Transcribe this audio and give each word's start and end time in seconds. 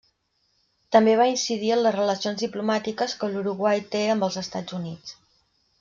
També 0.95 1.13
va 1.19 1.27
incidir 1.33 1.69
en 1.75 1.81
les 1.87 1.95
relacions 1.97 2.41
diplomàtiques 2.47 3.15
que 3.21 3.33
l'Uruguai 3.35 3.87
té 3.97 4.03
amb 4.15 4.27
els 4.31 4.43
Estats 4.47 4.79
Units. 4.81 5.19